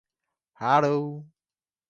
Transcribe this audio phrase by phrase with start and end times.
[0.59, 1.29] Hello